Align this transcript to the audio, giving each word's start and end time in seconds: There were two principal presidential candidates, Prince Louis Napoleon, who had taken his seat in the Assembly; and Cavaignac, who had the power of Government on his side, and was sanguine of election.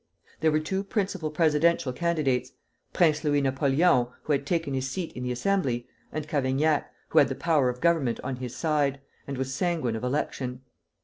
There 0.39 0.51
were 0.51 0.59
two 0.59 0.83
principal 0.83 1.29
presidential 1.29 1.93
candidates, 1.93 2.53
Prince 2.91 3.23
Louis 3.23 3.39
Napoleon, 3.41 4.07
who 4.23 4.31
had 4.31 4.47
taken 4.47 4.73
his 4.73 4.89
seat 4.89 5.11
in 5.13 5.21
the 5.21 5.31
Assembly; 5.31 5.85
and 6.11 6.27
Cavaignac, 6.27 6.91
who 7.09 7.19
had 7.19 7.27
the 7.29 7.35
power 7.35 7.69
of 7.69 7.81
Government 7.81 8.19
on 8.23 8.37
his 8.37 8.55
side, 8.55 8.99
and 9.27 9.37
was 9.37 9.53
sanguine 9.53 9.95
of 9.95 10.03
election. 10.03 10.61